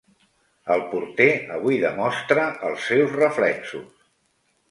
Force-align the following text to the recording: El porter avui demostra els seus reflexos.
El 0.75 0.79
porter 0.93 1.27
avui 1.57 1.77
demostra 1.83 2.47
els 2.69 2.87
seus 2.93 3.13
reflexos. 3.19 4.03